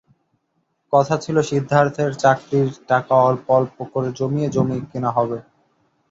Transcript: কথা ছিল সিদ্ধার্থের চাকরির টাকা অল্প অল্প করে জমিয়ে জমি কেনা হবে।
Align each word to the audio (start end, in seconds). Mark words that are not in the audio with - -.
কথা 0.93 1.15
ছিল 1.17 1.37
সিদ্ধার্থের 1.49 2.11
চাকরির 2.23 2.69
টাকা 2.87 3.13
অল্প 3.21 3.45
অল্প 3.51 3.77
করে 3.93 4.09
জমিয়ে 4.19 4.47
জমি 4.55 4.77
কেনা 4.91 5.09
হবে। 5.17 5.37